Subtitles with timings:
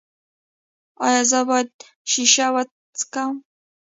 [1.05, 1.71] ایا زه باید
[2.11, 3.35] شیشه وڅکوم؟